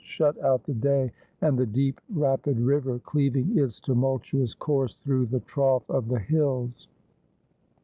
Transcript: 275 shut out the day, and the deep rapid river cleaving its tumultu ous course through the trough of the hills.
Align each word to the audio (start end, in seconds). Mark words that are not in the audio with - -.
275 0.03 0.35
shut 0.35 0.45
out 0.51 0.63
the 0.63 0.73
day, 0.73 1.11
and 1.41 1.59
the 1.59 1.65
deep 1.67 2.01
rapid 2.09 2.59
river 2.59 2.97
cleaving 2.97 3.55
its 3.55 3.79
tumultu 3.79 4.41
ous 4.41 4.55
course 4.55 4.95
through 4.95 5.27
the 5.27 5.41
trough 5.41 5.87
of 5.91 6.07
the 6.07 6.17
hills. 6.17 6.87